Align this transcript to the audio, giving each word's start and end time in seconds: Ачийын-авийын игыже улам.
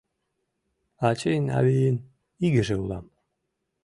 Ачийын-авийын 1.07 1.97
игыже 2.45 2.75
улам. 2.83 3.05